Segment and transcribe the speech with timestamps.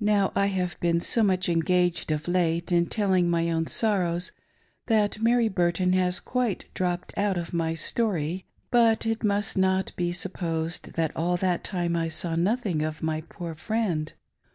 [0.00, 4.32] Now, I have been so much engaged of late in telling my own sorrows,
[4.86, 8.46] that Mary Burton has quite dropped out of my story.
[8.70, 13.20] But it must not be supposed that all that time I saw nothing of my
[13.28, 14.10] poor friend.